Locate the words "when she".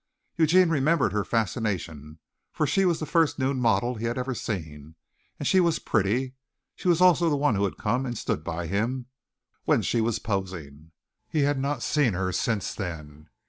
9.65-10.01